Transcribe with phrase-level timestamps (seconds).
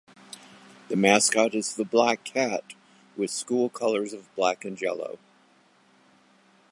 [0.87, 2.73] The mascot is the Black Cat
[3.15, 5.19] with school colors of black and yellow.